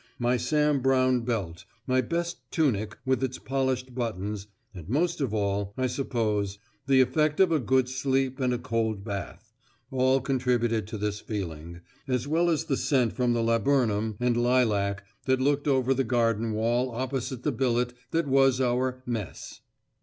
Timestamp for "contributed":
10.19-10.87